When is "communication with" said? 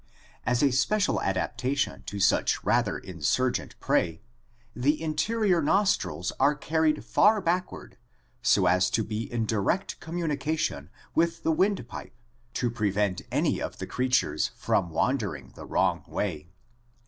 9.99-11.43